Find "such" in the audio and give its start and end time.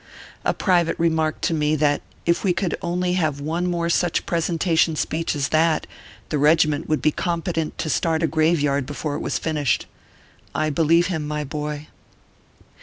3.87-4.25